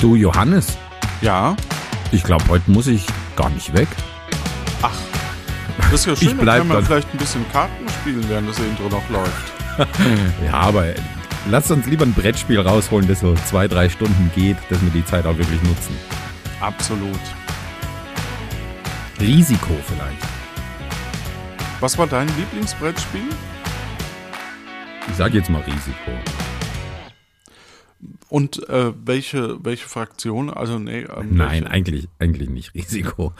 [0.00, 0.78] Du Johannes,
[1.20, 1.56] Ja.
[2.12, 3.88] ich glaube, heute muss ich gar nicht weg.
[4.82, 4.90] Ach.
[5.90, 6.84] Das ist ja schön, bleib können wir dann.
[6.86, 9.52] vielleicht ein bisschen Karten spielen, während das Intro noch läuft.
[10.44, 10.94] Ja, aber äh,
[11.48, 15.04] lasst uns lieber ein Brettspiel rausholen, das so zwei, drei Stunden geht, dass wir die
[15.06, 15.96] Zeit auch wirklich nutzen.
[16.60, 17.18] Absolut.
[19.18, 20.22] Risiko vielleicht.
[21.80, 23.22] Was war dein Lieblingsbrettspiel?
[25.08, 26.10] Ich sage jetzt mal Risiko.
[28.30, 30.50] Und äh, welche, welche Fraktion?
[30.50, 33.32] Also, nee, ähm, Nein, welche, eigentlich, eigentlich nicht Risiko.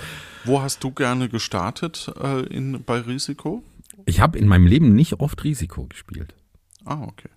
[0.44, 3.62] wo hast du gerne gestartet äh, in, bei Risiko?
[4.06, 6.34] Ich habe in meinem Leben nicht oft Risiko gespielt.
[6.84, 7.28] Ah, okay.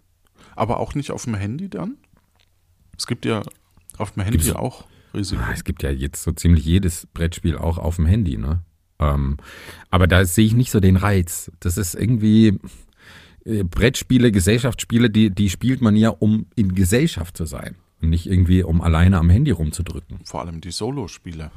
[0.56, 1.98] Aber auch nicht auf dem Handy dann?
[2.98, 3.44] Es gibt ja
[3.98, 5.42] auf dem Handy Gibt's- auch Risiko.
[5.44, 8.62] Ah, Es gibt ja jetzt so ziemlich jedes Brettspiel auch auf dem Handy, ne?
[9.00, 9.38] Ähm,
[9.92, 11.52] aber da sehe ich nicht so den Reiz.
[11.60, 12.60] Das ist irgendwie
[13.46, 17.76] äh, Brettspiele, Gesellschaftsspiele, die, die spielt man ja, um in Gesellschaft zu sein.
[18.02, 20.20] Und nicht irgendwie, um alleine am Handy rumzudrücken.
[20.26, 21.52] Vor allem die Solospiele.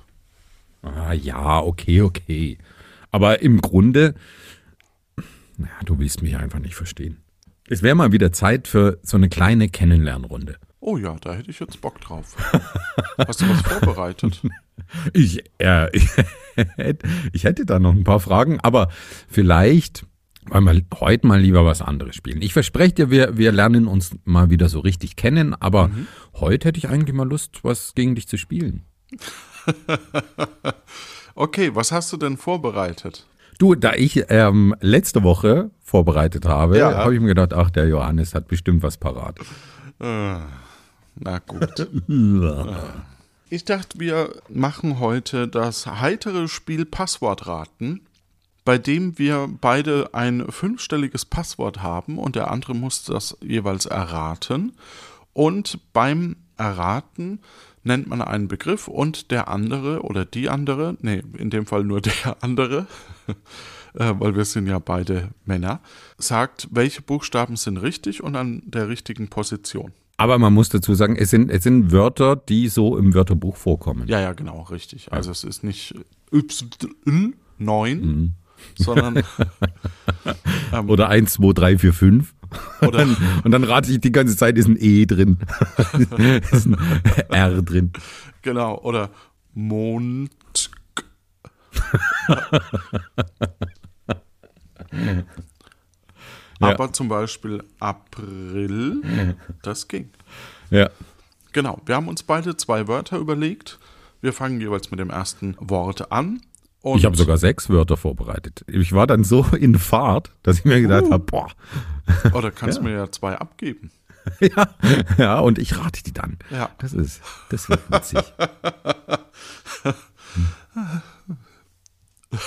[0.83, 2.59] Ah, ja, okay, okay.
[3.11, 4.15] Aber im Grunde,
[5.57, 7.17] na, du willst mich einfach nicht verstehen.
[7.69, 10.57] Es wäre mal wieder Zeit für so eine kleine Kennenlernrunde.
[10.79, 12.37] Oh ja, da hätte ich jetzt Bock drauf.
[13.27, 14.41] Hast du was vorbereitet?
[15.13, 16.09] Ich, äh, ich,
[16.77, 18.89] hätte- ich hätte da noch ein paar Fragen, aber
[19.29, 20.07] vielleicht
[20.49, 22.43] wollen wir heute mal lieber was anderes spielen.
[22.43, 25.91] Ich verspreche dir, wir, wir lernen uns mal wieder so richtig kennen, aber
[26.35, 28.85] heute hätte ich eigentlich mal Lust, was gegen dich zu spielen.
[31.39, 33.27] Okay, was hast du denn vorbereitet?
[33.59, 36.95] Du, da ich ähm, letzte Woche vorbereitet habe, Ja.
[36.97, 39.39] habe ich mir gedacht, ach, der Johannes hat bestimmt was parat.
[40.01, 40.37] Äh,
[41.17, 41.89] na gut.
[43.49, 48.01] Ich dachte, wir machen heute das heitere Spiel Passwortraten,
[48.67, 54.73] bei dem wir beide ein fünfstelliges Passwort haben und der andere muss das jeweils erraten.
[55.33, 57.39] Und beim Erraten
[57.85, 62.01] nennt man einen Begriff und der andere oder die andere, nee, in dem Fall nur
[62.01, 62.89] der andere,
[63.95, 65.79] äh, weil wir sind ja beide Männer,
[66.19, 69.93] sagt, welche Buchstaben sind richtig und an der richtigen Position.
[70.17, 74.09] Aber man muss dazu sagen, es sind, es sind Wörter, die so im Wörterbuch vorkommen.
[74.09, 75.13] Ja, ja, genau, richtig.
[75.13, 75.95] Also es ist nicht
[76.33, 78.33] Y9,
[78.77, 79.17] sondern
[80.73, 82.35] ähm, Oder 1, 2, 3, 4, 5.
[82.83, 83.07] oder
[83.45, 85.39] Und dann rate ich die ganze Zeit, ist ein E drin.
[86.51, 86.77] ist ein
[87.31, 87.93] R drin.
[88.43, 89.11] genau, oder
[89.55, 90.31] Mond.
[96.61, 96.69] Ja.
[96.69, 100.11] Aber zum Beispiel April, das ging.
[100.71, 100.89] Ja.
[101.53, 103.79] Genau, wir haben uns beide zwei Wörter überlegt.
[104.21, 106.41] Wir fangen jeweils mit dem ersten Wort an.
[106.87, 108.65] Und Ich habe sogar sechs Wörter vorbereitet.
[108.69, 111.51] Ich war dann so in Fahrt, dass ich mir gedacht habe, boah,
[112.33, 113.91] Oder kannst du mir ja zwei abgeben?
[114.41, 114.69] ja,
[115.19, 116.39] ja, und ich rate die dann.
[116.49, 116.71] Ja.
[116.79, 118.21] Das ist, das wird witzig.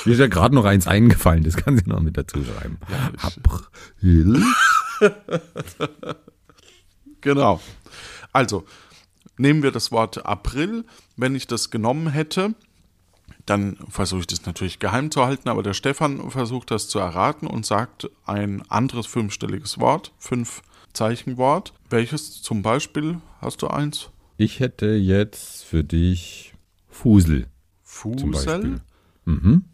[0.06, 2.78] Mir ist ja gerade noch eins eingefallen, das kann sie noch mit dazu schreiben.
[3.22, 4.42] April.
[7.20, 7.60] Genau.
[8.32, 8.66] Also,
[9.38, 10.86] nehmen wir das Wort April.
[11.18, 12.54] Wenn ich das genommen hätte,
[13.50, 17.48] dann versuche ich das natürlich geheim zu halten, aber der Stefan versucht das zu erraten
[17.48, 20.62] und sagt ein anderes fünfstelliges Wort, fünf
[20.94, 21.74] Zeichenwort.
[21.90, 23.20] Welches zum Beispiel?
[23.42, 24.10] Hast du eins?
[24.38, 26.54] Ich hätte jetzt für dich
[26.90, 27.48] Fusel
[27.90, 28.82] Fusel?
[29.26, 29.66] Mhm.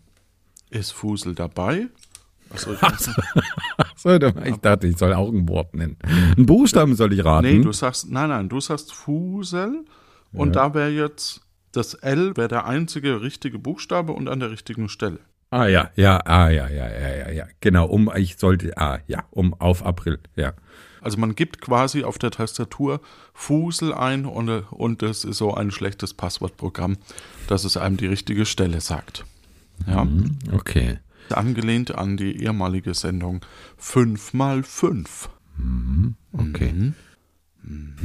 [0.70, 1.90] Ist Fusel dabei?
[2.50, 2.80] Achso, ich.
[3.98, 4.12] So,
[4.46, 5.98] ich dachte, ich soll auch ein Wort nennen.
[6.02, 7.48] Einen Buchstaben soll ich raten.
[7.48, 9.86] Nee, du sagst, nein, nein, du sagst Fusel
[10.32, 11.45] und da wäre jetzt
[11.76, 15.20] das L wäre der einzige richtige Buchstabe und an der richtigen Stelle.
[15.52, 17.46] Ah ja, ja, ah ja, ja, ja, ja, ja.
[17.60, 20.54] Genau, um ich sollte, ah ja, um auf April, ja.
[21.02, 23.00] Also man gibt quasi auf der Tastatur
[23.34, 26.98] Fusel ein und, und das ist so ein schlechtes Passwortprogramm,
[27.48, 29.24] dass es einem die richtige Stelle sagt.
[29.86, 30.08] Ja,
[30.52, 31.00] Okay.
[31.30, 33.42] angelehnt an die ehemalige Sendung
[33.80, 35.30] 5x5.
[36.34, 36.74] Okay.
[36.74, 36.92] Nö,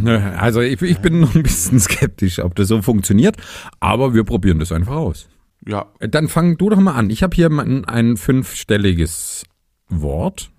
[0.05, 3.37] Also ich, ich bin noch ein bisschen skeptisch, ob das so funktioniert,
[3.81, 5.29] aber wir probieren das einfach aus.
[5.67, 7.11] Ja, Dann fang du doch mal an.
[7.11, 9.45] Ich habe hier ein, ein fünfstelliges
[9.89, 10.51] Wort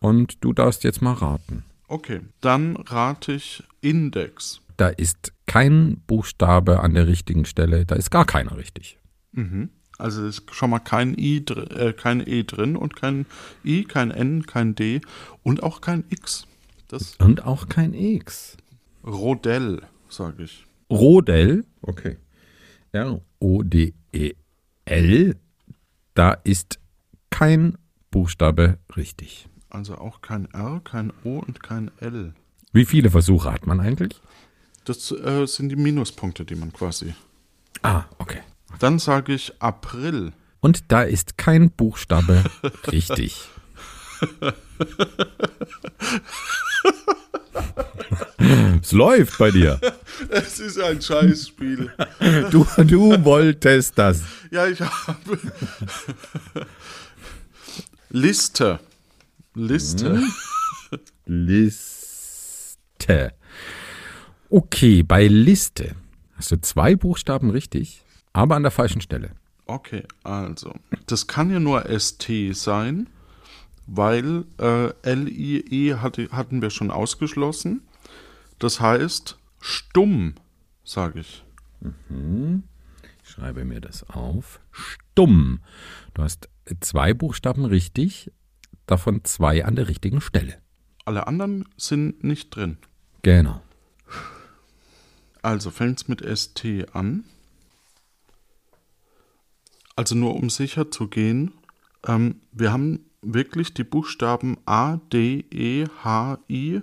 [0.00, 1.64] und du darfst jetzt mal raten.
[1.88, 2.20] okay.
[2.40, 4.60] Dann rate ich Index.
[4.78, 8.98] Da ist kein Buchstabe an der richtigen Stelle, da ist gar keiner richtig.
[9.98, 13.26] Also ist schon mal kein I, äh, kein E drin und kein
[13.64, 15.00] I, kein N, kein D
[15.42, 16.46] und auch kein X.
[16.88, 18.56] Das Und auch kein X.
[19.04, 20.66] Rodell, sage ich.
[20.90, 21.64] Rodel.
[21.82, 22.16] Okay.
[22.92, 24.36] R-O-D-E-L.
[26.14, 26.78] Da ist
[27.30, 27.76] kein
[28.10, 29.48] Buchstabe richtig.
[29.68, 32.32] Also auch kein R, kein O und kein L.
[32.72, 34.20] Wie viele Versuche hat man eigentlich?
[34.84, 37.14] Das äh, sind die Minuspunkte, die man quasi.
[37.82, 38.40] Ah, okay.
[38.78, 40.32] Dann sage ich April.
[40.60, 42.44] Und da ist kein Buchstabe
[42.92, 43.48] richtig.
[48.82, 49.80] es läuft bei dir.
[50.28, 51.92] Es ist ein Scheißspiel.
[52.50, 54.22] Du, du wolltest das.
[54.50, 55.38] Ja, ich habe.
[58.10, 58.80] Liste.
[59.54, 60.22] Liste.
[61.26, 63.32] Liste.
[64.48, 65.96] Okay, bei Liste
[66.36, 69.30] hast du zwei Buchstaben richtig, aber an der falschen Stelle.
[69.66, 70.72] Okay, also.
[71.06, 73.08] Das kann ja nur ST sein,
[73.86, 77.82] weil äh, LIE hatte, hatten wir schon ausgeschlossen.
[78.58, 80.34] Das heißt, stumm,
[80.84, 81.44] sage ich.
[83.22, 84.60] Ich schreibe mir das auf.
[84.70, 85.60] Stumm.
[86.14, 86.48] Du hast
[86.80, 88.32] zwei Buchstaben richtig,
[88.86, 90.58] davon zwei an der richtigen Stelle.
[91.04, 92.78] Alle anderen sind nicht drin.
[93.22, 93.62] Genau.
[95.42, 97.24] Also fängt es mit ST an.
[99.94, 101.52] Also nur um sicher zu gehen,
[102.06, 106.80] ähm, wir haben wirklich die Buchstaben A, D, E, H, I,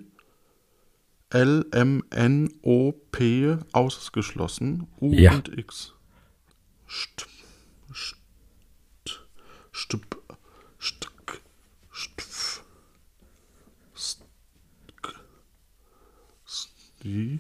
[1.30, 4.88] L, M, N, O, P ausgeschlossen.
[5.02, 5.34] U Ja.
[5.34, 5.94] und X.
[6.88, 7.28] St,
[7.92, 8.18] st,
[9.72, 10.22] stup,
[10.78, 11.42] stk,
[11.92, 12.64] stf,
[13.96, 15.16] stk,
[16.46, 17.40] sti,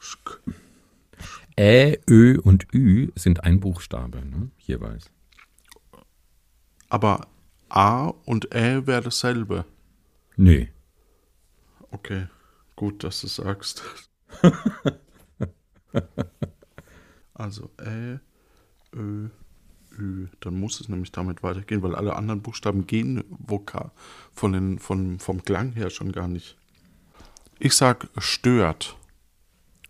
[0.00, 0.40] sk.
[1.58, 4.50] Ä, Ö und Ü sind ein Buchstabe, ne?
[4.58, 5.10] jeweils.
[6.88, 7.26] Aber
[7.68, 9.64] A und Ä wäre dasselbe.
[10.36, 10.70] Nee.
[11.90, 12.26] Okay,
[12.76, 13.82] gut, dass du sagst.
[17.34, 18.20] also Ä,
[18.94, 19.28] Ö,
[19.98, 20.28] Ü.
[20.40, 23.90] Dann muss es nämlich damit weitergehen, weil alle anderen Buchstaben gehen vokal
[24.32, 26.56] von den, von, vom Klang her schon gar nicht.
[27.58, 28.96] Ich sag stört.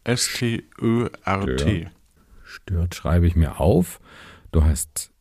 [0.05, 1.59] S-T-Ö-R-T.
[1.59, 1.93] Stört.
[2.45, 4.01] Stört schreibe ich mir auf.
[4.53, 5.13] Du hast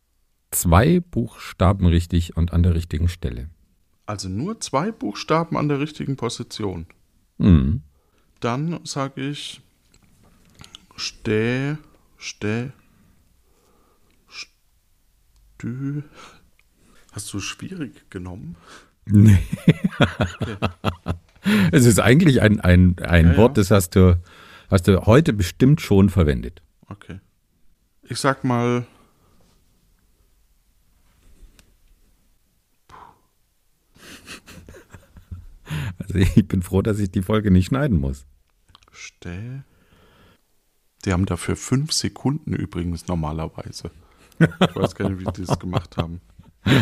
[0.52, 3.50] zwei Buchstaben richtig und an der richtigen Stelle.
[4.06, 6.88] Also nur zwei Buchstaben an der richtigen Position.
[7.38, 7.82] Mhm.
[8.40, 9.62] Dann sage ich
[10.96, 11.78] Stä,
[12.18, 12.72] Stä,
[15.58, 16.04] Stü.
[17.12, 18.56] Hast du schwierig genommen?
[19.06, 19.40] Nee.
[21.72, 23.38] es ist eigentlich ein, ein, ein ja.
[23.38, 24.20] Wort, das hast du,
[24.70, 26.62] hast du heute bestimmt schon verwendet.
[26.88, 27.20] Okay.
[28.04, 28.86] Ich sag mal.
[36.08, 38.26] Also ich bin froh, dass ich die Folge nicht schneiden muss.
[38.92, 39.64] Stä.
[41.06, 43.92] Die haben dafür fünf Sekunden übrigens normalerweise.
[44.40, 46.22] Ich weiß gar nicht, wie die das gemacht haben.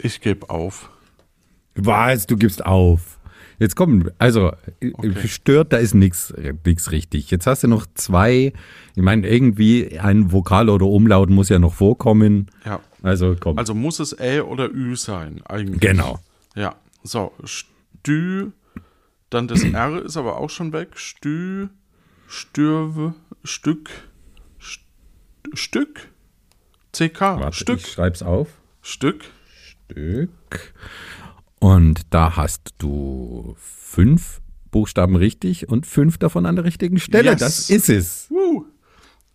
[0.00, 0.90] Ich gebe auf.
[1.74, 2.26] Was?
[2.26, 3.18] Du gibst auf.
[3.58, 5.26] Jetzt komm, also Okay.
[5.26, 6.32] stört, da ist nichts
[6.92, 7.30] richtig.
[7.32, 8.52] Jetzt hast du noch zwei,
[8.94, 12.46] ich meine, irgendwie ein Vokal oder Umlaut muss ja noch vorkommen.
[12.64, 12.78] Ja.
[13.02, 13.58] Also komm.
[13.58, 15.80] Also muss es Ä oder Ü sein, eigentlich.
[15.80, 16.20] genau.
[16.58, 16.74] Ja,
[17.04, 18.50] so, Stü,
[19.30, 20.98] dann das R ist aber auch schon weg.
[20.98, 21.68] Stü,
[22.26, 23.14] Stürve,
[23.44, 23.90] Stück,
[24.60, 24.80] St
[25.54, 26.08] Stück,
[26.92, 28.48] CK, Warte, Stück, ich schreib's auf.
[28.82, 29.24] Stück.
[29.88, 30.74] Stück.
[31.60, 34.40] Und da hast du fünf
[34.70, 37.30] Buchstaben richtig und fünf davon an der richtigen Stelle.
[37.30, 37.38] Yes.
[37.40, 38.26] Das ist es.
[38.30, 38.66] Woo.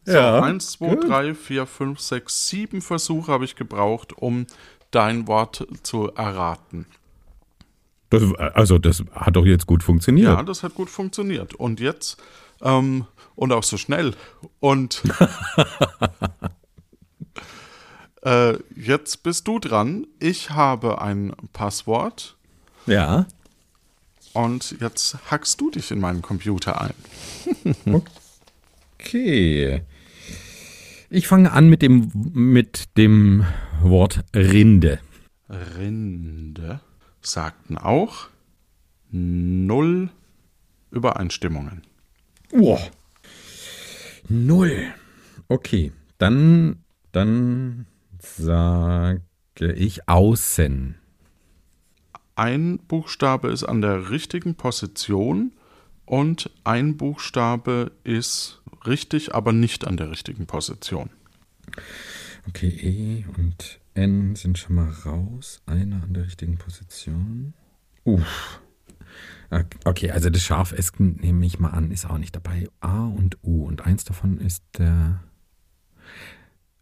[0.06, 1.08] So, Ja, eins, zwei, gut.
[1.08, 4.46] drei, vier, fünf, sechs, sieben Versuche habe ich gebraucht, um
[4.92, 6.86] dein Wort zu erraten.
[8.14, 8.22] Das,
[8.54, 10.28] also das hat doch jetzt gut funktioniert.
[10.28, 11.56] Ja, das hat gut funktioniert.
[11.56, 12.18] Und jetzt,
[12.62, 14.14] ähm, und auch so schnell.
[14.60, 15.02] Und
[18.22, 20.06] äh, jetzt bist du dran.
[20.20, 22.38] Ich habe ein Passwort
[22.86, 23.26] ja.
[24.34, 26.94] und jetzt hackst du dich in meinen Computer ein.
[29.06, 29.82] Okay.
[31.10, 33.46] Ich fange an mit dem, mit dem
[33.82, 35.00] Wort Rinde.
[35.50, 36.80] Rinde
[37.26, 38.30] sagten auch
[39.12, 40.10] null
[40.92, 41.84] Übereinstimmungen.
[42.52, 42.80] Oh.
[44.28, 44.94] Null.
[45.48, 47.86] Okay, dann, dann
[48.20, 49.22] sage
[49.60, 50.96] ich außen.
[52.36, 55.52] Ein Buchstabe ist an der richtigen Position
[56.06, 61.10] und ein Buchstabe ist richtig, aber nicht an der richtigen Position.
[62.48, 65.62] Okay, E und N sind schon mal raus.
[65.66, 67.54] Einer an der richtigen Position.
[68.04, 68.60] Uff.
[69.86, 72.68] Okay, also das Scharf S nehme ich mal an, ist auch nicht dabei.
[72.82, 75.22] A und U und eins davon ist der.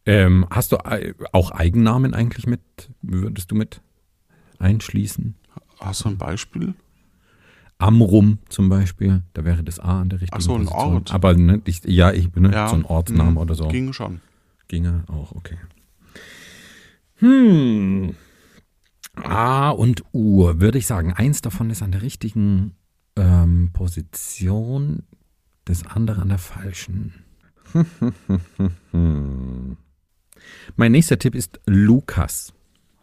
[0.05, 2.61] Ähm, hast du ei- auch Eigennamen eigentlich mit?
[3.01, 3.81] Würdest du mit
[4.57, 5.35] einschließen?
[5.79, 6.73] Hast du ein Beispiel?
[7.77, 10.93] Amrum zum Beispiel, da wäre das A an der richtigen Ach so, ein Position.
[10.93, 11.13] Ort.
[11.13, 13.67] Aber ne, ich, ja, ich, ne, Ja, so ein Ortsname hm, oder so.
[13.67, 14.21] Ging schon.
[14.67, 15.57] Ginge auch, okay.
[17.21, 18.15] Hm.
[19.15, 21.13] A und U, würde ich sagen.
[21.13, 22.75] Eins davon ist an der richtigen
[23.15, 25.03] ähm, Position,
[25.65, 27.13] das andere an der falschen.
[30.75, 32.53] mein nächster Tipp ist Lukas.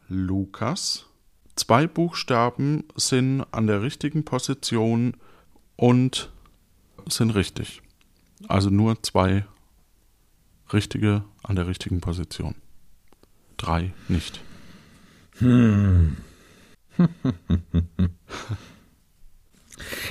[0.08, 1.06] Lukas.
[1.54, 5.16] Zwei Buchstaben sind an der richtigen Position
[5.76, 6.32] und
[7.08, 7.82] sind richtig.
[8.48, 9.44] Also nur zwei
[10.72, 12.54] richtige an der richtigen Position.
[13.58, 14.40] Drei nicht.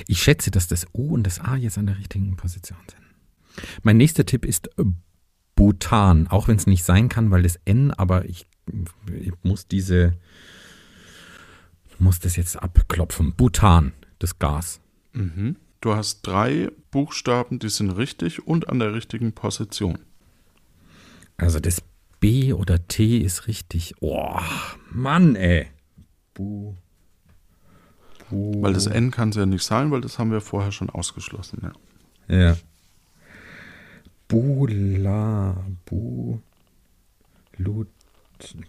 [0.06, 3.66] Ich schätze, dass das U und das A jetzt an der richtigen Position sind.
[3.82, 4.70] Mein nächster Tipp ist
[5.54, 8.46] Bhutan, auch wenn es nicht sein kann, weil das N, aber ich,
[9.12, 10.14] ich muss diese,
[11.98, 13.34] muss das jetzt abklopfen.
[13.34, 14.80] Bhutan, das Gas.
[15.12, 15.56] Mhm.
[15.80, 19.98] Du hast drei Buchstaben, die sind richtig und an der richtigen Position.
[21.36, 21.82] Also das
[22.20, 23.94] B oder T ist richtig.
[24.00, 24.38] Oh,
[24.90, 25.68] Mann, ey.
[26.34, 26.74] Bu.
[28.30, 28.62] Bu.
[28.62, 31.72] Weil das N kann es ja nicht sein, weil das haben wir vorher schon ausgeschlossen.
[32.28, 32.38] Ja.
[32.50, 32.56] Ja.
[34.28, 35.56] Bula,
[35.86, 36.38] Bu,
[37.56, 37.88] Lut,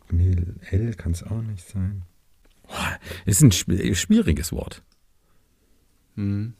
[0.09, 0.35] nee,
[0.71, 2.03] L kann es auch nicht sein.
[2.63, 4.81] Boah, Ist ein schw- schwieriges Wort.
[6.15, 6.53] Hm.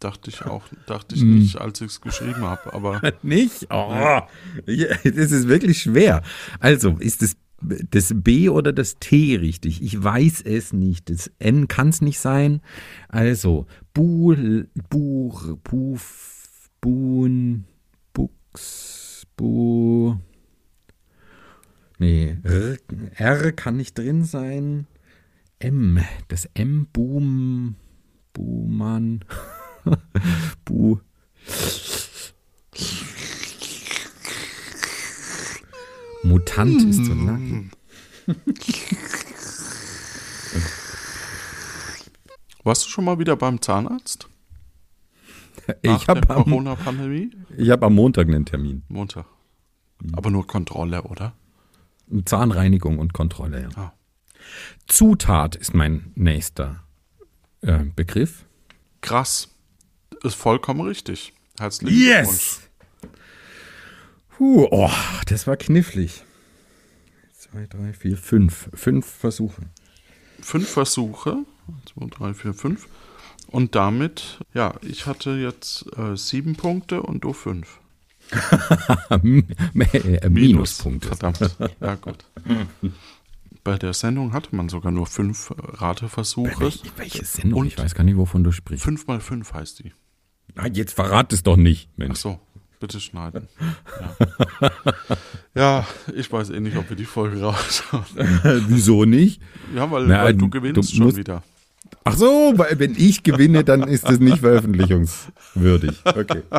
[0.00, 3.66] Dachte ich auch, dachte ich nicht, als ich es geschrieben habe, aber Nicht?
[3.70, 4.22] Oh,
[4.66, 6.22] das ist wirklich schwer.
[6.58, 9.82] Also, ist das, das B oder das T richtig?
[9.82, 11.10] Ich weiß es nicht.
[11.10, 12.62] Das N kann es nicht sein.
[13.08, 14.34] Also, Bu,
[14.88, 17.66] Buch, Buf, Bun,
[18.14, 20.16] Bux, Bu.
[21.98, 22.78] Nee, R,
[23.16, 24.86] R kann nicht drin sein.
[25.58, 27.76] M, das M, Boom,
[28.32, 29.22] Buhmann,
[30.64, 30.98] Bu.
[36.22, 37.70] Mutant ist so lang.
[42.62, 44.28] warst du schon mal wieder beim Zahnarzt?
[45.82, 47.30] Nach Ich habe Corona-Pandemie?
[47.56, 48.82] ich am Montag einen Termin.
[48.88, 49.26] Montag.
[50.12, 51.34] Aber nur Kontrolle, oder?
[52.24, 53.62] Zahnreinigung und Kontrolle.
[53.62, 53.68] Ja.
[53.76, 53.92] Ah.
[54.86, 56.84] Zutat ist mein nächster
[57.62, 58.46] äh, Begriff.
[59.00, 59.48] Krass.
[60.22, 61.32] Ist vollkommen richtig.
[61.58, 62.58] Herzlichen Glückwunsch.
[64.36, 64.90] Puh, oh,
[65.26, 66.24] das war knifflig.
[67.36, 68.68] Zwei, drei, vier, fünf.
[68.74, 69.62] Fünf Versuche.
[70.40, 71.38] Fünf Versuche.
[71.92, 72.88] Zwei, drei, vier, fünf.
[73.48, 77.78] Und damit, ja, ich hatte jetzt äh, sieben Punkte und du fünf.
[79.10, 81.08] äh, Minuspunkte.
[81.08, 81.56] Verdammt.
[81.80, 82.24] Ja, gut.
[83.64, 86.60] Bei der Sendung hatte man sogar nur fünf äh, Rateversuche.
[86.60, 87.60] Welche, welche Sendung?
[87.60, 88.84] Und- ich weiß gar nicht, wovon du sprichst.
[88.84, 89.92] Fünf mal fünf heißt die.
[90.56, 92.18] Ah, jetzt verrat es doch nicht, Ach Mensch.
[92.18, 92.38] so,
[92.80, 93.48] bitte schneiden.
[94.60, 94.70] Ja.
[95.54, 98.04] ja, ich weiß eh nicht, ob wir die Folge raushauen.
[98.68, 99.40] Wieso nicht?
[99.74, 101.42] Ja, weil, Na, weil du du gewinnst schon musst- wieder.
[102.04, 106.00] Ach so, weil wenn ich gewinne, dann ist das nicht veröffentlichungswürdig.
[106.04, 106.42] Okay.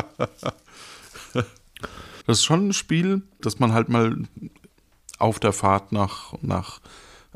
[2.26, 4.16] Das ist schon ein Spiel, das man halt mal
[5.18, 6.80] auf der Fahrt nach, nach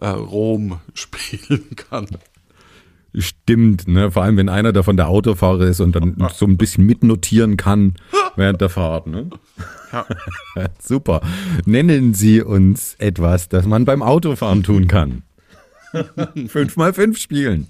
[0.01, 2.07] äh, Rom spielen kann.
[3.19, 4.11] Stimmt, ne?
[4.11, 7.95] Vor allem, wenn einer davon der Autofahrer ist und dann so ein bisschen mitnotieren kann
[8.37, 9.31] während der Fahrt, ne?
[9.93, 10.07] Ja.
[10.79, 11.23] Super.
[11.65, 15.23] Nennen Sie uns etwas, das man beim Autofahren tun kann.
[16.49, 17.69] fünf mal fünf spielen.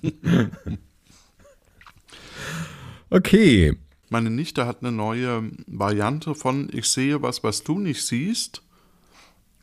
[3.11, 3.77] Okay.
[4.09, 8.63] Meine Nichte hat eine neue Variante von Ich sehe was, was du nicht siehst.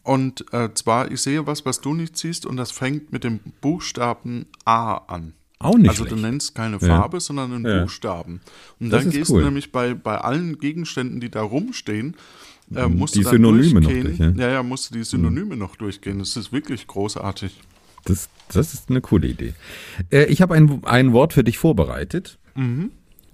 [0.03, 3.39] Und äh, zwar, ich sehe was, was du nicht siehst, und das fängt mit dem
[3.61, 5.33] Buchstaben A an.
[5.63, 6.23] Auch nicht also du schlecht.
[6.23, 7.81] nennst keine Farbe, sondern einen Ja.
[7.81, 8.41] Buchstaben.
[8.79, 9.39] Und Das dann gehst cool.
[9.41, 12.15] du nämlich bei, bei allen Gegenständen, die da rumstehen,
[12.75, 14.17] äh, musst Die du dann Synonyme noch durchgehen.
[14.17, 14.47] durch, ja?
[14.47, 16.19] ja, ja, musst du die Synonyme noch durchgehen.
[16.19, 17.59] Das ist wirklich großartig.
[18.05, 19.53] Das, das ist eine coole Idee.
[20.11, 22.37] Äh, ich habe ein, ein Wort für dich vorbereitet.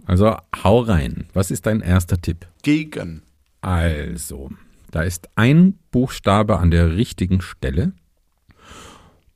[0.05, 1.25] Also hau rein.
[1.33, 2.47] Was ist dein erster Tipp?
[2.63, 3.21] Gegen.
[3.61, 4.49] Also,
[4.91, 7.91] da ist ein Buchstabe an der richtigen Stelle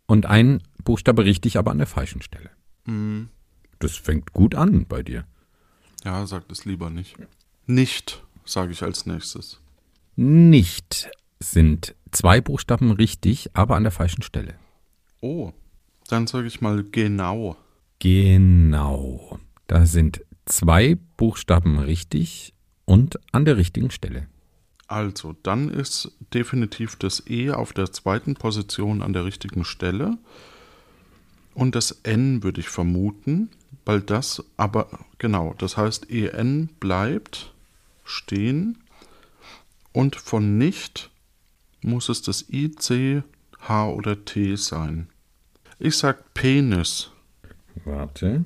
[0.05, 2.50] und ein Buchstabe richtig, aber an der falschen Stelle.
[2.85, 5.25] Das fängt gut an bei dir.
[6.03, 7.15] Ja, sag das lieber nicht.
[7.65, 9.59] Nicht, sage ich als nächstes.
[10.15, 11.09] Nicht
[11.39, 14.55] sind zwei Buchstaben richtig, aber an der falschen Stelle.
[15.21, 15.51] Oh,
[16.07, 17.55] dann sage ich mal genau.
[17.99, 19.39] Genau.
[19.67, 22.53] Da sind zwei Buchstaben richtig
[22.85, 24.27] und an der richtigen Stelle.
[24.87, 30.17] Also, dann ist definitiv das E auf der zweiten Position an der richtigen Stelle.
[31.53, 33.50] Und das N würde ich vermuten,
[33.86, 37.53] weil das aber, genau, das heißt EN bleibt
[38.03, 38.77] stehen
[39.91, 41.10] und von nicht
[41.81, 43.24] muss es das I, C,
[43.60, 45.07] H oder T sein.
[45.79, 47.12] Ich sag Penis.
[47.86, 48.45] Warte.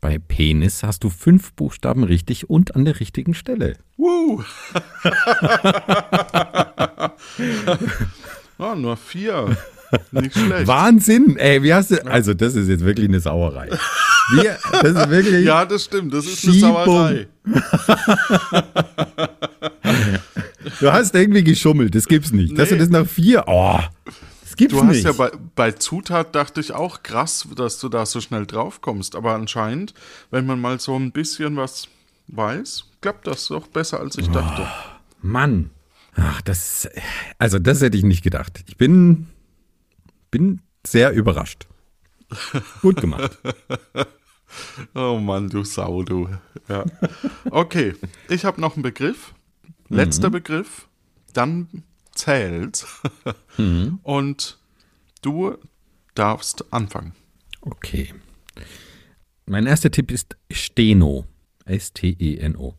[0.00, 3.76] Bei Penis hast du fünf Buchstaben richtig und an der richtigen Stelle.
[3.98, 4.42] Woo!
[8.58, 9.56] oh, nur vier.
[10.12, 10.66] Nicht schlecht.
[10.66, 11.36] Wahnsinn!
[11.36, 12.06] Ey, wie hast du.
[12.06, 13.68] Also, das ist jetzt wirklich eine Sauerei.
[14.32, 14.48] Wie,
[14.82, 15.44] das ist wirklich.
[15.44, 16.12] Ja, das stimmt.
[16.14, 16.76] Das ist Schiebung.
[16.76, 17.26] eine Sauerei.
[20.80, 22.56] Du hast irgendwie geschummelt, das gibt's nicht.
[22.58, 22.80] Dass du Nee.
[22.80, 23.44] das nach vier.
[23.46, 23.78] Oh,
[24.42, 25.04] das gibt's Du hast nicht.
[25.04, 29.16] ja bei, bei Zutat dachte ich auch krass, dass du da so schnell drauf kommst.
[29.16, 29.94] Aber anscheinend,
[30.30, 31.88] wenn man mal so ein bisschen was
[32.28, 34.66] weiß, klappt das doch besser, als ich dachte.
[35.22, 35.70] Mann.
[36.16, 36.88] Ach, das.
[37.38, 38.62] Also, das hätte ich nicht gedacht.
[38.68, 39.26] Ich bin.
[40.30, 41.66] Bin sehr überrascht.
[42.82, 43.38] Gut gemacht.
[44.96, 46.28] Oh Mann, du Sau, du.
[46.68, 46.84] Ja.
[47.50, 47.94] Okay,
[48.28, 49.32] ich habe noch einen Begriff.
[49.88, 50.88] Letzter Begriff.
[51.32, 51.68] Dann
[52.14, 52.84] zählt.
[54.02, 54.58] Und
[55.22, 55.56] du
[56.16, 57.12] darfst anfangen.
[57.60, 58.12] Okay.
[59.46, 61.26] Mein erster Tipp ist Steno.
[61.64, 62.74] S-T-E-N-O.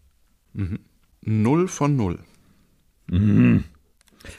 [1.22, 2.20] Null von null.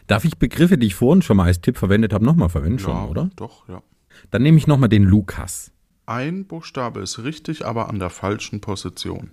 [0.07, 2.95] Darf ich Begriffe, die ich vorhin schon mal als Tipp verwendet habe, nochmal verwenden schon,
[2.95, 3.31] ja, oder?
[3.37, 3.83] Doch, ja.
[4.31, 5.73] Dann nehme ich nochmal den Lukas.
[6.07, 9.31] Ein Buchstabe ist richtig, aber an der falschen Position.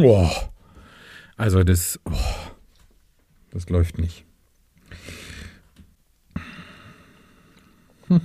[0.00, 0.28] Oh.
[1.36, 2.12] Also das, oh,
[3.50, 4.24] das läuft nicht.
[8.08, 8.20] Hm.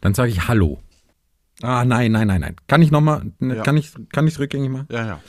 [0.00, 0.80] Dann sage ich Hallo.
[1.62, 2.56] Ah, nein, nein, nein, nein.
[2.66, 3.62] Kann ich nochmal, Ja.
[3.62, 4.88] kann ich kann ich rückgängig machen?
[4.90, 5.20] Ja, ja.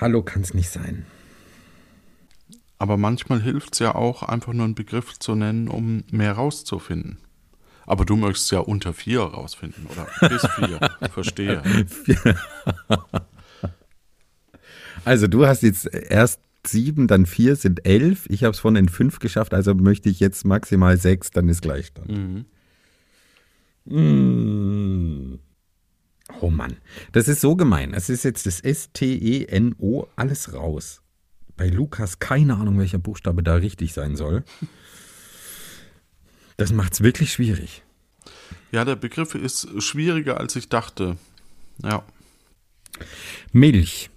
[0.00, 1.04] Hallo kann es nicht sein.
[2.78, 7.18] Aber manchmal hilft es ja auch, einfach nur einen Begriff zu nennen, um mehr rauszufinden.
[7.86, 10.78] Aber du möchtest ja unter vier rausfinden, oder bis vier.
[11.10, 11.62] Verstehe.
[15.04, 18.26] Also du hast jetzt erst sieben, dann vier, sind elf.
[18.28, 21.62] Ich habe es von den fünf geschafft, also möchte ich jetzt maximal sechs, dann ist
[21.62, 22.46] gleich dann.
[23.86, 25.38] Mm.
[26.40, 26.76] Oh Mann,
[27.12, 27.94] das ist so gemein.
[27.94, 31.00] Es ist jetzt das S-T-E-N-O, alles raus.
[31.58, 34.44] Bei Lukas keine Ahnung, welcher Buchstabe da richtig sein soll.
[36.56, 37.82] Das macht's wirklich schwierig.
[38.70, 41.16] Ja, der Begriff ist schwieriger, als ich dachte.
[41.82, 42.04] Ja.
[43.52, 44.08] Milch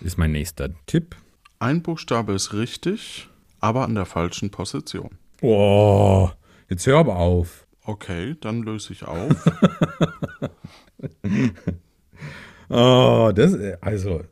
[0.00, 1.16] ist mein nächster Tipp.
[1.58, 5.18] Ein Buchstabe ist richtig, aber an der falschen Position.
[5.42, 6.30] Oh,
[6.68, 7.66] jetzt hör aber auf.
[7.82, 9.32] Okay, dann löse ich auf.
[12.68, 14.24] Oh, das, also.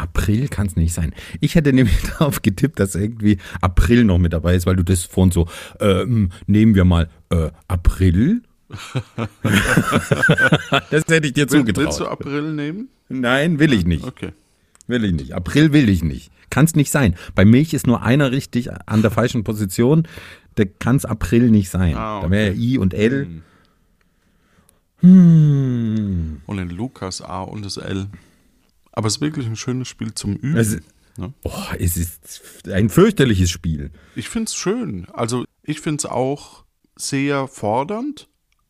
[0.00, 1.14] April kann es nicht sein.
[1.40, 5.04] Ich hätte nämlich darauf getippt, dass irgendwie April noch mit dabei ist, weil du das
[5.04, 5.46] vorhin so,
[5.80, 8.42] ähm, nehmen wir mal äh, April.
[10.90, 12.08] das hätte ich dir Will, willst du zugetraut.
[12.08, 12.88] April nehmen?
[13.08, 14.04] Nein, will ich nicht.
[14.04, 14.30] Okay.
[14.86, 15.34] Will ich nicht.
[15.34, 16.30] April will ich nicht.
[16.50, 17.14] Kann es nicht sein.
[17.34, 20.06] Bei Milch ist nur einer richtig an der falschen Position.
[20.56, 21.96] Da kann es April nicht sein.
[21.96, 22.60] Ah, Da wäre okay.
[22.60, 23.42] I und L.
[25.00, 26.40] Hm.
[26.46, 28.06] Und in Lukas A und das L.
[28.92, 30.56] Aber es ist wirklich ein schönes Spiel zum Üben.
[30.56, 30.78] Es,
[31.16, 31.32] ne?
[31.44, 33.90] oh, es ist ein fürchterliches Spiel.
[34.16, 35.06] Ich finde es schön.
[35.12, 36.64] Also ich finde es auch
[36.96, 38.28] sehr fordernd,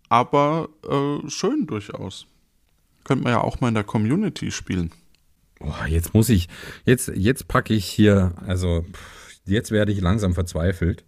[0.09, 2.27] aber äh, schön durchaus.
[3.05, 4.91] Könnte man ja auch mal in der Community spielen.
[5.61, 6.49] Oh, jetzt muss ich,
[6.85, 8.85] jetzt, jetzt packe ich hier, also
[9.45, 11.05] jetzt werde ich langsam verzweifelt.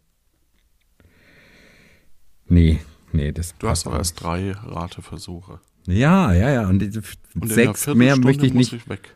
[2.47, 2.81] Nee,
[3.13, 5.61] nee, das Du hast auch erst drei Rateversuche.
[5.87, 6.69] Ja, ja, ja.
[6.69, 8.73] Und, Und sechs mehr möchte ich nicht.
[8.73, 9.15] ich weg.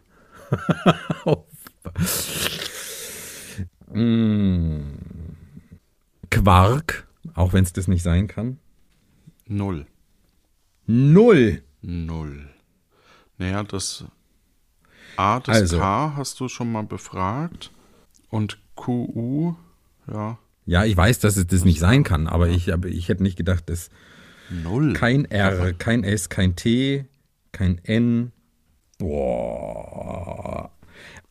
[3.92, 4.80] Mm.
[6.28, 8.58] Quark, auch wenn es das nicht sein kann.
[9.46, 9.86] Null.
[10.86, 11.62] Null.
[11.82, 12.50] Null.
[13.38, 14.04] Naja, das
[15.16, 15.78] A, das Also.
[15.78, 17.70] K hast du schon mal befragt.
[18.28, 19.54] Und QU,
[20.12, 23.22] ja, Ja, ich weiß, dass es das nicht sein kann, aber ich, aber ich hätte
[23.22, 23.88] nicht gedacht, dass
[24.50, 24.92] null.
[24.92, 27.06] kein R, kein S, kein T,
[27.52, 28.32] kein N.
[28.98, 30.70] Boah.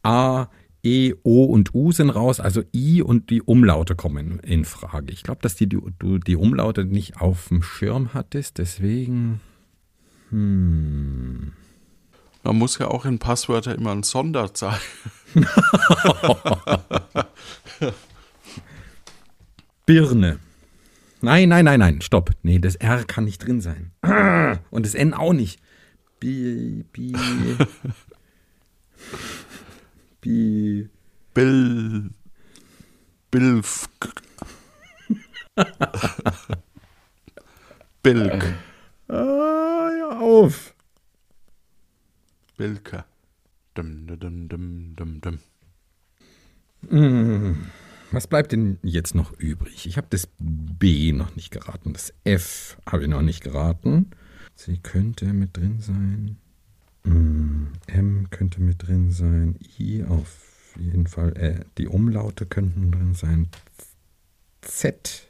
[0.03, 0.47] A,
[0.85, 5.11] E, O und U sind raus, also I und die Umlaute kommen in Frage.
[5.11, 5.81] Ich glaube, dass die, du
[6.19, 9.41] die Umlaute nicht auf dem Schirm hattest, deswegen.
[10.29, 11.53] Man
[12.43, 14.79] muss ja auch in Passwörter immer ein Sonderzeichen.
[19.87, 20.39] Birne.
[21.25, 22.29] Nein, nein, nein, nein, stopp.
[22.43, 23.91] Nee, das R kann nicht drin sein.
[24.69, 25.59] Und das N auch nicht.
[26.19, 27.13] Bi, bi,
[30.21, 30.87] bi.
[31.33, 32.11] Bill.
[33.31, 33.89] Bilf.
[38.03, 38.53] Bilk.
[39.07, 40.75] Ah, ja, auf.
[42.55, 43.03] Bilke.
[43.73, 45.39] Dum, dum, dum, dum, dum.
[46.87, 47.65] Hm,
[48.11, 49.87] Was bleibt denn jetzt noch übrig?
[49.87, 51.93] Ich habe das B noch nicht geraten.
[51.93, 54.11] Das F habe ich noch nicht geraten.
[54.55, 56.37] C könnte mit drin sein.
[57.03, 59.59] Hm, M könnte mit drin sein.
[59.79, 61.35] I auf jeden Fall.
[61.37, 63.49] Äh, die Umlaute könnten drin sein.
[64.61, 65.27] Z.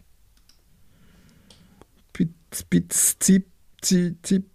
[2.14, 3.48] Pitz, pitz, zip,
[3.82, 4.50] zip, zip,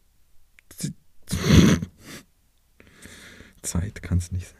[0.70, 0.94] zip.
[3.62, 4.59] Zeit kann es nicht sein.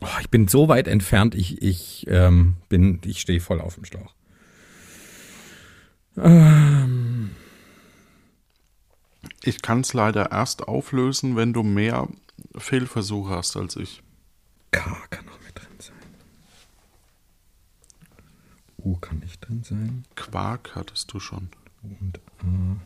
[0.00, 3.84] Oh, ich bin so weit entfernt, ich, ich ähm, bin, ich stehe voll auf dem
[3.84, 4.14] Schlauch.
[6.16, 7.30] Ähm,
[9.46, 12.08] Ich kann es leider erst auflösen, wenn du mehr
[12.56, 14.02] Fehlversuche hast als ich.
[14.70, 14.80] K
[15.10, 15.94] kann auch mit drin sein.
[18.78, 20.04] U kann nicht drin sein.
[20.16, 21.50] Quark hattest du schon.
[21.82, 22.76] Und A.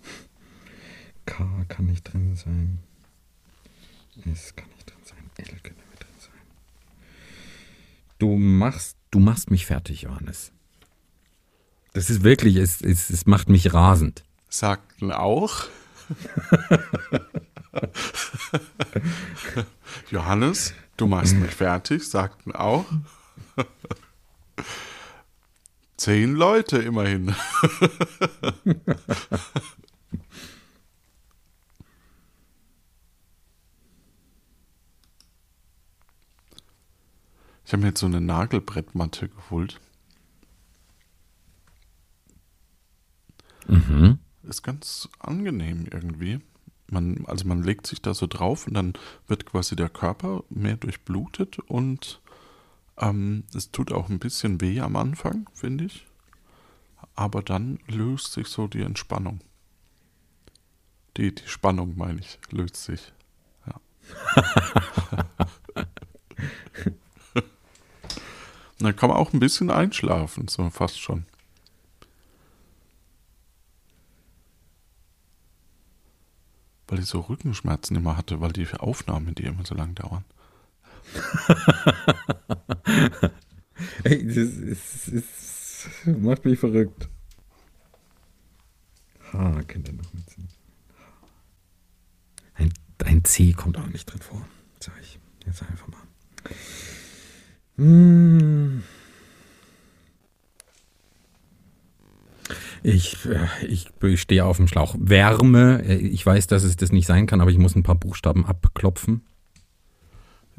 [1.26, 2.80] K kann nicht drin sein.
[4.24, 5.30] S kann nicht drin sein.
[5.36, 5.87] L sein.
[8.18, 10.52] Du machst, du machst mich fertig, Johannes.
[11.92, 14.24] Das ist wirklich, es, es, es macht mich rasend.
[14.48, 15.64] Sagten auch.
[20.10, 22.86] Johannes, du machst mich fertig, sagten auch.
[25.96, 27.34] Zehn Leute immerhin.
[37.68, 39.78] Ich habe mir jetzt so eine Nagelbrettmatte geholt.
[43.66, 44.20] Mhm.
[44.42, 46.40] Ist ganz angenehm irgendwie.
[46.90, 48.94] Man, also man legt sich da so drauf und dann
[49.26, 52.22] wird quasi der Körper mehr durchblutet und
[52.96, 56.06] ähm, es tut auch ein bisschen weh am Anfang, finde ich.
[57.14, 59.40] Aber dann löst sich so die Entspannung.
[61.18, 63.12] Die, die Spannung, meine ich, löst sich.
[63.66, 63.78] Ja.
[68.80, 71.26] Und dann kann man auch ein bisschen einschlafen, so fast schon.
[76.86, 80.24] Weil ich so Rückenschmerzen immer hatte, weil die Aufnahmen, die immer so lang dauern.
[84.04, 87.08] Ey, das, ist, ist, macht mich verrückt.
[89.32, 90.24] H könnte noch mit.
[92.54, 92.72] Ein,
[93.04, 94.46] ein C kommt auch nicht drin vor.
[94.80, 95.18] Sag ich.
[95.44, 96.00] Jetzt einfach mal.
[97.78, 98.82] Hm.
[102.82, 104.96] Ich, äh, ich stehe auf dem Schlauch.
[104.98, 107.94] Wärme, äh, ich weiß, dass es das nicht sein kann, aber ich muss ein paar
[107.94, 109.22] Buchstaben abklopfen.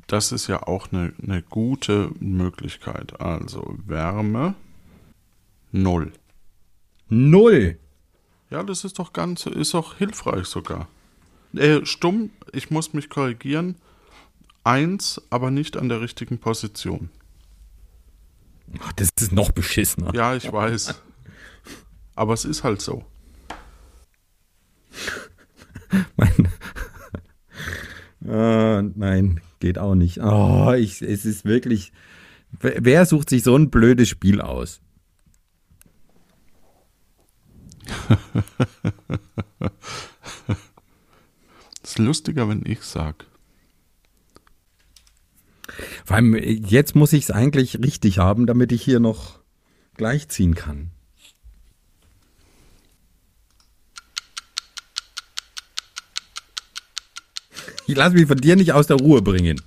[0.08, 3.20] Das ist ja auch eine, eine gute Möglichkeit.
[3.22, 4.56] Also Wärme
[5.72, 6.12] null.
[7.10, 7.78] Null.
[8.50, 10.88] Ja, das ist doch ganz, ist doch hilfreich sogar.
[11.54, 13.76] Äh, stumm, ich muss mich korrigieren.
[14.70, 17.10] Eins, aber nicht an der richtigen Position.
[18.80, 20.14] Ach, das ist noch beschissener.
[20.14, 21.02] Ja, ich weiß.
[22.14, 23.04] Aber es ist halt so.
[26.18, 26.50] Mein
[28.28, 30.20] Ah, nein, geht auch nicht.
[30.20, 31.92] Oh, ich, es ist wirklich.
[32.52, 34.82] Wer sucht sich so ein blödes Spiel aus?
[41.82, 43.26] Es ist lustiger, wenn ich sag.
[46.06, 49.40] Vor allem, jetzt muss ich es eigentlich richtig haben, damit ich hier noch
[49.96, 50.92] gleichziehen kann.
[57.88, 59.60] Ich lasse mich von dir nicht aus der Ruhe bringen.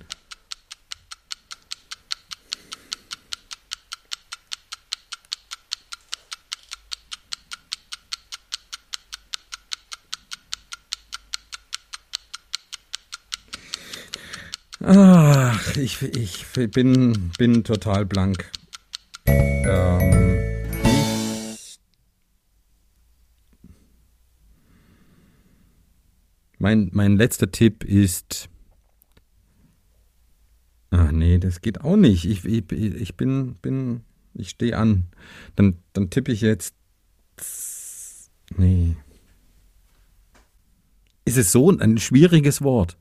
[14.85, 18.51] Ach, ich, ich bin, bin total blank.
[19.25, 20.39] Ähm,
[20.83, 21.79] ich,
[26.59, 28.49] mein, mein letzter Tipp ist.
[30.91, 32.25] Ah, nee, das geht auch nicht.
[32.25, 34.01] Ich, ich, ich bin, bin,
[34.33, 35.05] ich stehe an.
[35.55, 36.75] Dann, dann tippe ich jetzt.
[38.57, 38.95] Nee.
[41.25, 42.97] Ist es so ein schwieriges Wort?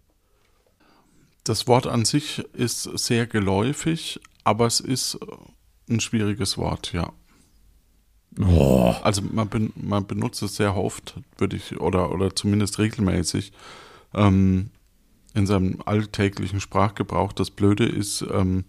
[1.45, 5.19] Das Wort an sich ist sehr geläufig, aber es ist
[5.89, 7.13] ein schwieriges Wort, ja.
[8.41, 8.95] Oh.
[9.03, 13.53] Also man, ben, man benutzt es sehr oft, würde ich, oder, oder zumindest regelmäßig
[14.15, 14.71] ähm,
[15.35, 17.33] in seinem alltäglichen Sprachgebrauch.
[17.33, 18.65] Das Blöde ist, ähm,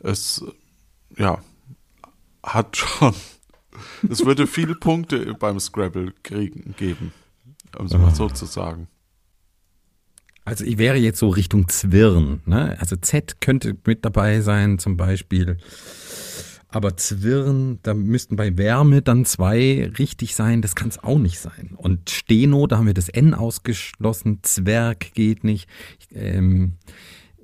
[0.00, 0.44] es
[1.16, 1.38] ja,
[2.42, 3.14] hat schon.
[4.08, 7.12] Es würde viele Punkte beim Scrabble kriegen, geben,
[7.78, 8.88] um es mal so zu sagen.
[10.46, 12.40] Also ich wäre jetzt so Richtung Zwirn.
[12.46, 12.76] Ne?
[12.78, 15.58] Also Z könnte mit dabei sein zum Beispiel.
[16.68, 20.62] Aber Zwirn, da müssten bei Wärme dann zwei richtig sein.
[20.62, 21.72] Das kann es auch nicht sein.
[21.76, 24.38] Und Steno, da haben wir das N ausgeschlossen.
[24.42, 25.68] Zwerg geht nicht.
[26.12, 26.74] Ähm,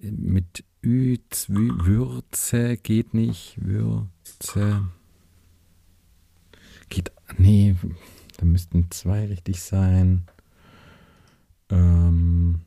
[0.01, 3.57] mit Ü, Zwi, Würze geht nicht.
[3.61, 4.87] Würze.
[6.89, 7.75] Geht, nee,
[8.37, 10.27] da müssten zwei richtig sein.
[11.69, 12.61] Ähm,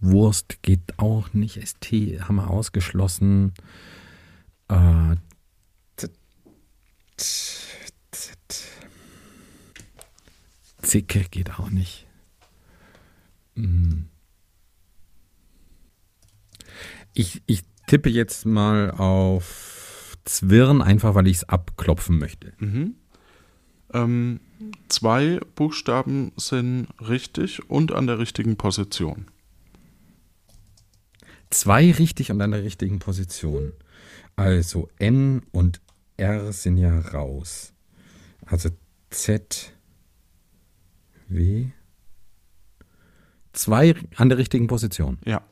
[0.00, 1.56] Wurst geht auch nicht.
[1.66, 3.52] ST haben wir ausgeschlossen.
[4.68, 5.16] Äh,
[10.82, 12.06] Zicke geht auch nicht.
[13.56, 14.08] Hm.
[17.12, 22.52] Ich, ich tippe jetzt mal auf Zwirn, einfach weil ich es abklopfen möchte.
[22.58, 22.94] Mhm.
[23.92, 24.40] Ähm,
[24.88, 29.26] zwei Buchstaben sind richtig und an der richtigen Position.
[31.50, 33.72] Zwei richtig und an der richtigen Position.
[34.36, 35.80] Also N und
[36.16, 37.72] R sind ja raus.
[38.46, 38.70] Also
[39.10, 39.72] Z,
[41.28, 41.66] W.
[43.52, 45.18] Zwei an der richtigen Position.
[45.24, 45.42] Ja.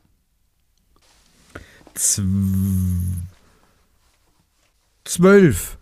[5.03, 5.77] Zwölf.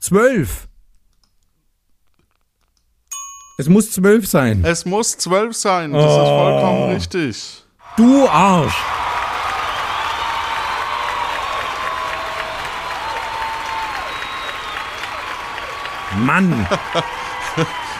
[0.00, 0.68] Zwölf.
[3.56, 4.64] Es muss zwölf sein.
[4.64, 5.92] Es muss zwölf sein.
[5.92, 6.06] Das oh.
[6.06, 7.64] ist vollkommen richtig.
[7.98, 8.76] Du Arsch.
[16.18, 16.68] Mann!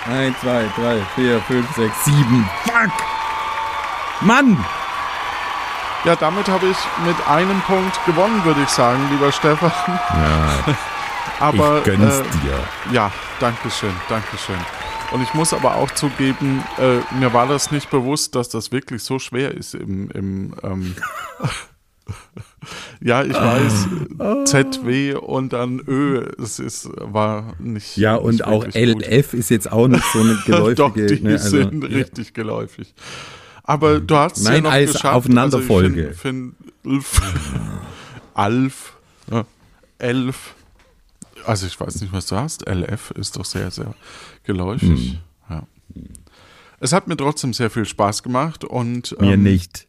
[0.08, 2.50] 1, 2, 3, 4, 5, 6, 7.
[2.62, 2.92] Fuck!
[4.20, 4.64] Mann!
[6.04, 9.72] Ja, damit habe ich mit einem Punkt gewonnen, würde ich sagen, lieber Stefan.
[9.88, 10.74] Ja.
[11.40, 12.61] aber, ich gönn's äh, dir.
[12.92, 14.61] Ja, danke schön, danke schön.
[15.12, 19.03] Und ich muss aber auch zugeben, äh, mir war das nicht bewusst, dass das wirklich
[19.03, 20.94] so schwer ist im, im ähm,
[23.01, 23.87] Ja, ich weiß,
[24.47, 27.97] ZW und dann Ö, es ist, war nicht.
[27.97, 29.40] Ja, und nicht auch LF gut.
[29.40, 30.75] ist jetzt auch nicht so eine geläufige.
[30.75, 31.88] Doch, die ne, also, sind ja.
[31.90, 32.92] richtig geläufig.
[33.62, 35.14] Aber du hast es ja noch als geschafft.
[35.14, 36.14] Aufeinanderfolge.
[36.85, 37.05] Also
[38.35, 38.97] Alf,
[39.31, 39.44] ja,
[39.99, 40.55] Elf.
[41.48, 42.68] Also ich weiß nicht, was du hast.
[42.68, 43.94] LF ist doch sehr, sehr
[44.44, 45.12] geläufig.
[45.12, 45.18] Hm.
[45.48, 45.62] Ja.
[46.78, 49.87] Es hat mir trotzdem sehr viel Spaß gemacht und mir ähm, nicht.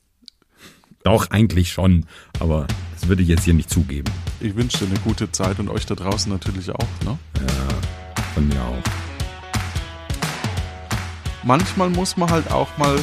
[1.04, 2.06] Doch, eigentlich schon.
[2.40, 4.10] Aber das würde ich jetzt hier nicht zugeben.
[4.40, 7.20] Ich wünsche dir eine gute Zeit und euch da draußen natürlich auch, ne?
[7.36, 8.84] Ja, von mir auch.
[11.44, 12.98] Manchmal muss man halt auch mal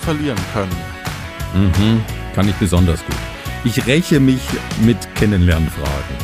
[0.00, 0.76] verlieren können.
[1.54, 2.00] Mhm,
[2.34, 3.14] kann ich besonders gut.
[3.62, 4.42] Ich räche mich
[4.84, 6.16] mit Kennenlernfragen.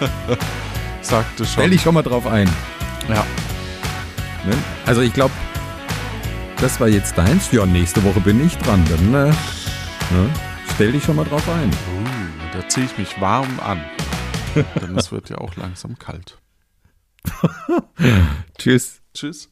[1.02, 1.52] Sagte schon.
[1.52, 2.48] Stell dich schon mal drauf ein.
[3.08, 3.24] Ja.
[4.46, 4.56] Ne?
[4.86, 5.34] Also ich glaube,
[6.60, 7.50] das war jetzt deins.
[7.52, 8.84] Ja, nächste Woche bin ich dran.
[8.88, 9.32] Dann äh,
[10.10, 10.28] Ne?
[10.74, 11.70] Stell dich schon mal drauf ein.
[11.70, 13.84] Uh, da ziehe ich mich warm an.
[14.80, 16.38] Denn es wird ja auch langsam kalt.
[18.58, 19.00] Tschüss.
[19.14, 19.50] Tschüss.